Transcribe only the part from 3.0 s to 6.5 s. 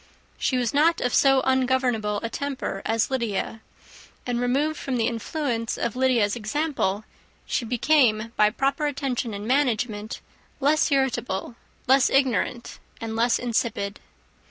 Lydia; and, removed from the influence of Lydia's